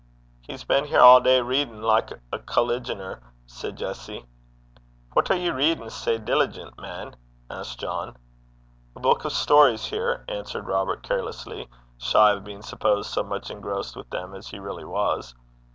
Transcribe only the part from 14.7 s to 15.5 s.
was.